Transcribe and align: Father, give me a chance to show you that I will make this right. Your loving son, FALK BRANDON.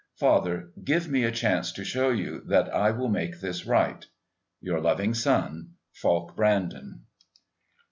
Father, 0.15 0.71
give 0.83 1.07
me 1.07 1.25
a 1.25 1.31
chance 1.31 1.71
to 1.73 1.83
show 1.85 2.09
you 2.09 2.41
that 2.47 2.73
I 2.73 2.89
will 2.89 3.07
make 3.07 3.39
this 3.39 3.67
right. 3.67 4.03
Your 4.59 4.81
loving 4.81 5.13
son, 5.13 5.73
FALK 5.93 6.35
BRANDON. 6.35 7.03